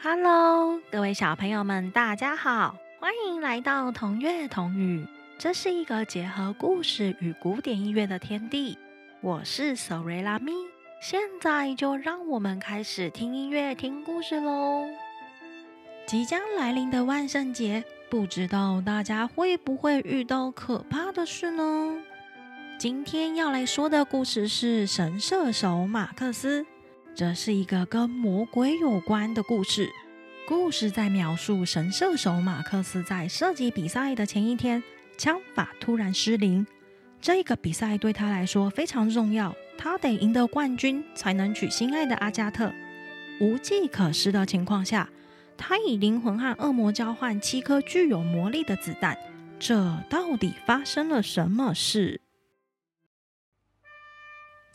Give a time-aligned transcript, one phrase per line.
[0.00, 5.04] Hello，各位小朋友们，大家好，欢迎来到同乐同语。
[5.36, 8.78] 这是一个结合故事与古典音乐的天地。
[9.20, 10.52] 我是索瑞拉咪，
[11.02, 14.86] 现在就让我们开始听音乐、听故事喽。
[16.06, 22.00] 即将来临的万圣节，不知道大家会不会遇到可怕的事呢？
[22.78, 26.64] 今天要来说的故事是神射手马克思。
[27.18, 29.90] 这是一个跟魔鬼有关的故事。
[30.46, 34.80] 故事在描述神射手马克思在射击比赛的前一天，
[35.16, 36.64] 枪法突然失灵。
[37.20, 42.72] 这个比赛对他来说非常重要，他得赢得冠军才能娶心爱的阿加特。
[43.40, 45.10] 无计可施的情况下，
[45.56, 49.18] 他以灵魂和恶魔交换七颗具有魔力的子弹。
[49.58, 52.20] 这到底发生了什么事？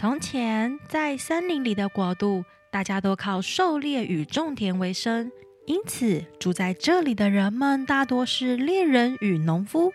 [0.00, 5.30] 从前，在森林里的国度，大家都靠狩猎与种田为生，
[5.66, 9.92] 因此住在这里的人们大多是猎人与农夫。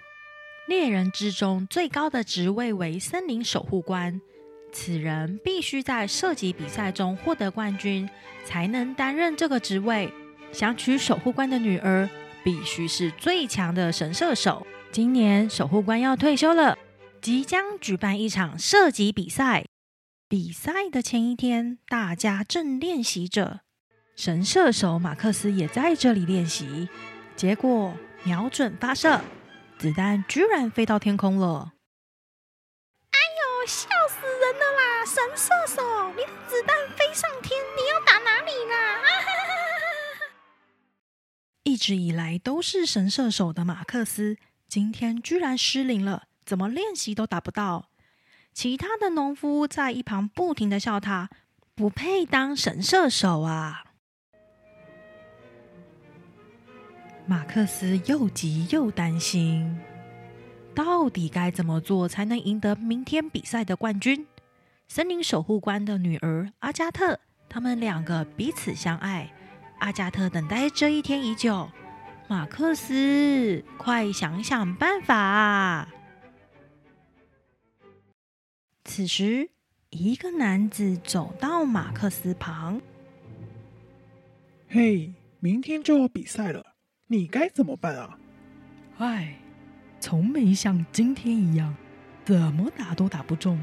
[0.67, 4.21] 猎人之中最高的职位为森林守护官，
[4.71, 8.07] 此人必须在射击比赛中获得冠军，
[8.43, 10.13] 才能担任这个职位。
[10.51, 12.07] 想娶守护官的女儿，
[12.43, 14.67] 必须是最强的神射手。
[14.91, 16.77] 今年守护官要退休了，
[17.23, 19.65] 即将举办一场射击比赛。
[20.27, 23.61] 比赛的前一天，大家正练习着。
[24.15, 26.89] 神射手马克思也在这里练习。
[27.35, 29.21] 结果，瞄准发射，
[29.77, 31.73] 子弹居然飞到天空了！
[33.11, 35.05] 哎呦，笑死人了啦！
[35.05, 39.01] 神射手，你的子弹飞上天，你要打哪里啦？
[41.61, 44.37] 一直以来都是神射手的马克思，
[44.67, 47.91] 今天居然失灵了，怎么练习都打不到？
[48.55, 51.29] 其他的农夫在一旁不停的笑他
[51.75, 53.83] 不配当神射手啊！
[57.25, 59.77] 马克思又急又担心，
[60.73, 64.25] 到底该怎么做才能赢得明天比赛的冠军？
[64.87, 67.19] 森林守护官的女儿阿加特，
[67.49, 69.29] 他们两个彼此相爱。
[69.79, 71.69] 阿加特等待这一天已久，
[72.29, 75.89] 马克思，快想想办法啊！
[78.85, 79.49] 此时，
[79.89, 82.79] 一个男子走到马克思旁。
[84.69, 86.75] “嘿，明天就要比赛了，
[87.07, 88.19] 你该怎么办啊
[88.97, 89.39] ？”“唉，
[89.99, 91.75] 从没像今天一样，
[92.23, 93.59] 怎么打都打不中。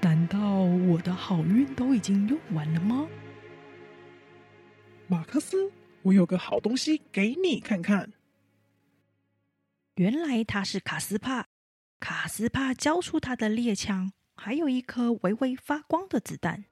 [0.00, 3.06] 难道我的好运都已经用完了吗
[5.06, 8.12] ？”“马克思，我有个好东西给你看看。”
[9.96, 11.48] 原来他是卡斯帕。
[12.00, 14.12] 卡斯帕交出他的猎枪。
[14.44, 16.64] 还有一颗微微发光的子弹。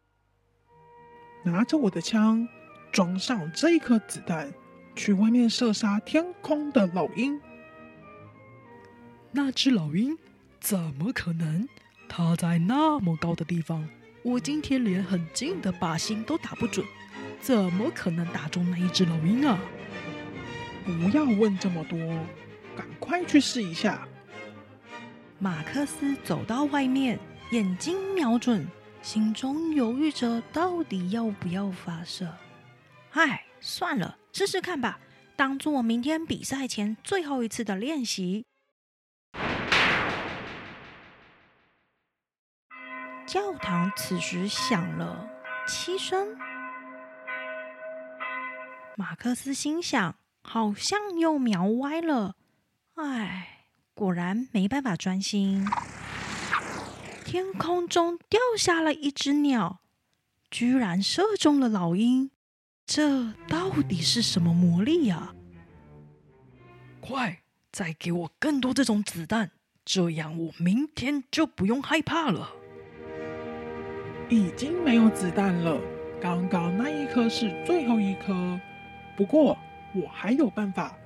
[1.45, 2.49] 拿着我的枪，
[2.91, 4.53] 装上这颗子弹，
[4.97, 7.41] 去外面射杀天空的老鹰。
[9.31, 10.19] 那只老鹰
[10.59, 11.69] 怎么可能？
[12.09, 13.89] 它在那么高的地方，
[14.25, 16.85] 我今天连很近的靶心都打不准，
[17.41, 19.57] 怎么可能打中那一只老鹰啊？
[20.85, 21.97] 不要问这么多，
[22.77, 24.09] 赶快去试一下。
[25.39, 27.17] 马克思走到外面。
[27.51, 28.65] 眼睛瞄准，
[29.03, 32.33] 心中犹豫着，到底要不要发射？
[33.11, 35.01] 唉，算了，试试看吧，
[35.35, 38.47] 当做明天比赛前最后一次的练习。
[43.27, 45.29] 教堂此时响了
[45.67, 46.37] 七声，
[48.97, 52.37] 马克思心想，好像又瞄歪了。
[52.95, 55.67] 唉，果然没办法专心。
[57.31, 59.79] 天空中掉下了一只鸟，
[60.51, 62.33] 居然射中了老鹰。
[62.85, 65.33] 这到底是什么魔力呀？
[67.01, 69.53] 快，再给我更多这种子弹，
[69.85, 72.51] 这样我明天就不用害怕了。
[74.29, 75.81] 已经没有子弹了，
[76.21, 78.61] 刚刚那一颗是最后一颗。
[79.17, 79.57] 不过
[79.95, 80.99] 我还有办法，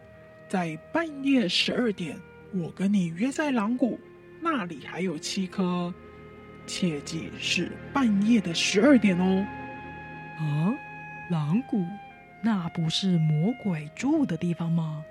[0.49, 2.19] 在半夜十二点，
[2.55, 4.00] 我跟你约在狼谷，
[4.41, 5.93] 那里还有七颗。
[6.66, 9.46] 切记是半夜的十二点哦。
[10.38, 10.75] 啊，
[11.31, 11.84] 狼谷，
[12.43, 15.05] 那不是魔鬼住的地方吗？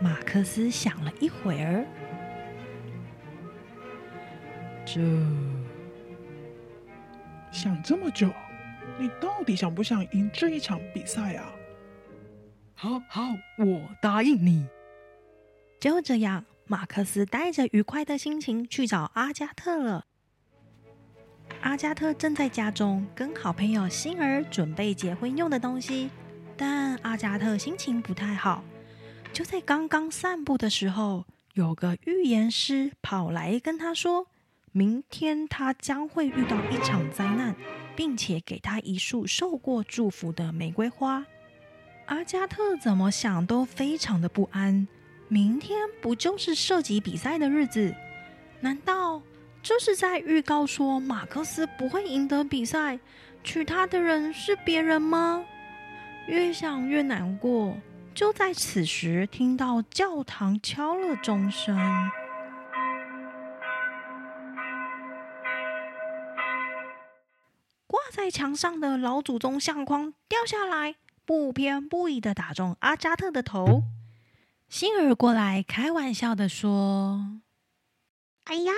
[0.00, 1.86] 马克思想了一会儿，
[4.84, 5.00] 这
[7.52, 8.28] 想这么久，
[8.98, 11.52] 你到底想不想赢这一场比赛啊？
[12.74, 13.22] 好好，
[13.56, 14.66] 我答应你。
[15.80, 20.06] 就这样，马克思带着愉快的心情去找阿加特了。
[21.64, 26.10] 阿加特正在家中跟好朋友星儿准备结婚用的东西。
[26.58, 28.62] 但阿加特心情不太好。
[29.32, 31.24] 就在刚刚散步的时候，
[31.54, 34.26] 有个预言师跑来跟他说，
[34.72, 37.56] 明天他将会遇到一场灾难，
[37.96, 41.24] 并且给他一束受过祝福的玫瑰花。
[42.04, 44.86] 阿加特怎么想都非常的不安。
[45.28, 47.94] 明天不就是射击比赛的日子？
[48.60, 49.22] 难道
[49.64, 52.98] 这是在预告说马克思不会赢得比赛，
[53.42, 55.42] 娶她的人是别人吗？
[56.26, 57.74] 越想越难过。
[58.14, 61.74] 就在此时，听到教堂敲了钟声，
[67.86, 73.82] 挂在墙上的老祖宗相框掉下来，不偏不倚的打中阿扎特的头。
[74.68, 77.40] 星儿过来开玩笑的说
[78.44, 78.72] ：“哎呀，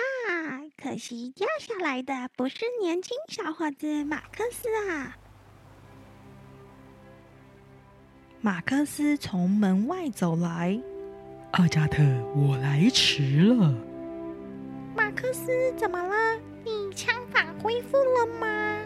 [0.81, 5.17] 可惜掉下来的不是年轻小伙子马克思啊。”
[8.41, 10.81] 马克思从门外走来，
[11.53, 12.01] 阿加特，
[12.37, 13.75] 我来迟了。
[14.97, 16.41] 马克思，怎么了？
[16.65, 18.79] 你枪法恢复了吗？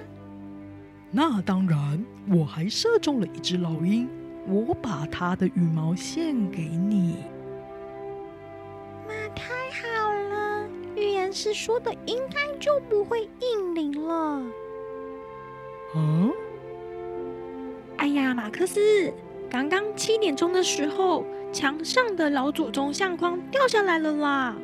[1.10, 4.08] 那当然，我还射中了一只老鹰。
[4.46, 7.16] 我把它的羽毛献给你。
[11.30, 14.42] 预言师说的应该就不会应灵了。
[15.94, 16.32] 嗯？
[17.98, 19.14] 哎呀，马克思！
[19.48, 24.56] 刚刚七点钟的时候，墙上的老祖宗相框掉下来了啦！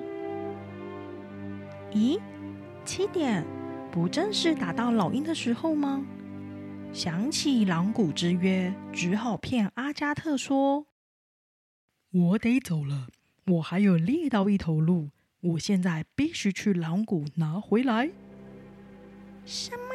[1.92, 2.18] 咦，
[2.84, 3.44] 七点
[3.92, 6.04] 不正是打到老鹰的时候吗？
[6.92, 10.86] 想起狼谷之约，只好骗阿加特说
[12.12, 13.06] ：“我得走了，
[13.46, 15.10] 我还有猎到一头鹿，
[15.52, 18.10] 我现在必须去狼谷拿回来。”
[19.44, 19.94] 什么？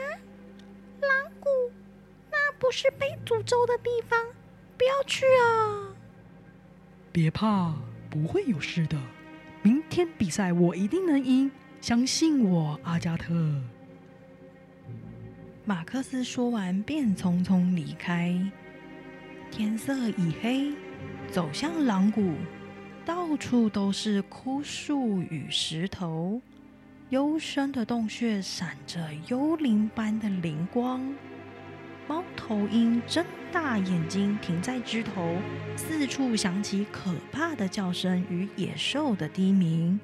[1.01, 1.49] 狼谷？
[2.31, 4.19] 那不是被诅咒的地方？
[4.77, 5.93] 不要去啊！
[7.11, 7.75] 别怕，
[8.09, 8.97] 不会有事的。
[9.61, 11.51] 明天比赛我一定能赢，
[11.81, 13.33] 相信我，阿加特。
[15.65, 18.51] 马克思说完，便匆匆离开。
[19.51, 20.73] 天色已黑，
[21.29, 22.33] 走向狼谷，
[23.13, 26.39] 到处都是枯树与石头，
[27.09, 31.13] 幽深的洞穴闪着幽灵般的灵光。
[32.07, 35.35] 猫头鹰睁大眼睛，停在枝头，
[35.75, 39.99] 四处响起可怕的叫声与野兽的低鸣。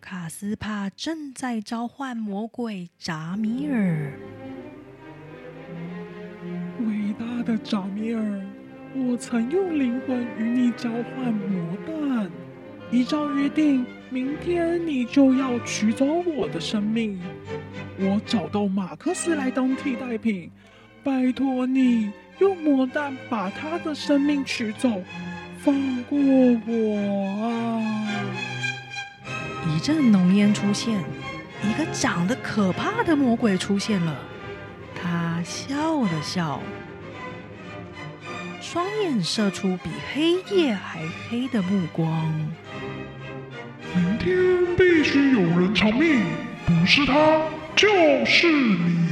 [0.00, 4.12] 卡斯帕正在召唤魔鬼扎米尔。
[6.80, 8.44] 伟大的扎米尔，
[8.94, 12.30] 我曾用灵魂与你交换魔弹，
[12.90, 17.20] 依照约定，明天你就要取走我的生命。
[17.98, 20.50] 我找到马克思来当替代品，
[21.04, 25.02] 拜托你用魔弹把他的生命取走，
[25.58, 27.82] 放过我啊！
[29.74, 30.98] 一阵浓烟出现，
[31.62, 34.16] 一个长得可怕的魔鬼出现了。
[34.94, 36.60] 他笑了笑，
[38.70, 41.00] 双眼射出比黑夜还
[41.30, 42.30] 黑的目光。
[43.94, 46.22] 明天必须有人偿命，
[46.66, 47.40] 不是他。
[47.74, 47.88] 就
[48.26, 49.08] 是你！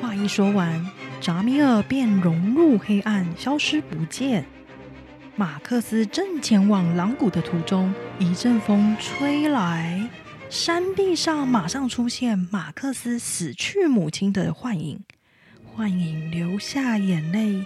[0.00, 0.84] 话一说完，
[1.20, 4.44] 扎米尔便融入黑暗，消失不见。
[5.36, 10.10] 马克思正前往狼谷的途中，一阵风吹来，
[10.50, 14.98] 山壁上马上出现马克思死去母亲的幻影。
[15.74, 17.64] 幻影流下眼泪，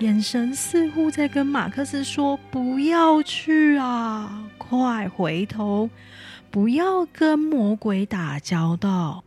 [0.00, 5.88] 眼神似乎在跟马克思说：“不要去啊，快回头！”
[6.50, 9.22] 不要跟魔鬼打交道。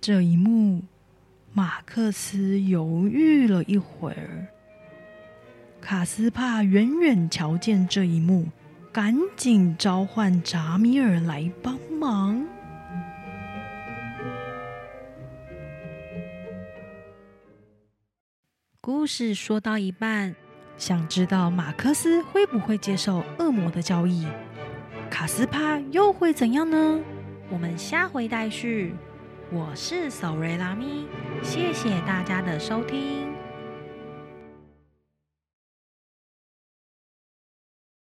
[0.00, 0.82] 这一幕，
[1.52, 4.46] 马克思犹豫了一会儿。
[5.80, 8.46] 卡斯帕远远瞧见这一幕，
[8.92, 12.46] 赶紧召唤扎米尔来帮忙。
[18.94, 20.36] 故事说到一半，
[20.76, 24.26] 想知道马克思会不会接受恶魔的交易？
[25.10, 27.00] 卡斯帕又会怎样呢？
[27.48, 28.94] 我们下回待续。
[29.50, 31.06] 我是索瑞拉咪，
[31.42, 33.31] 谢谢大家的收听。